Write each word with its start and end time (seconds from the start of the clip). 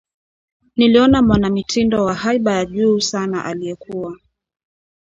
niliona 0.75 1.21
mwanamitindo 1.21 2.03
wa 2.05 2.13
haiba 2.13 2.51
ya 2.53 2.65
juu 2.65 2.99
sana 2.99 3.45
aliyekuwa 3.45 4.17